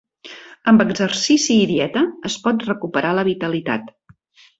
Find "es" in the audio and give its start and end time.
2.31-2.37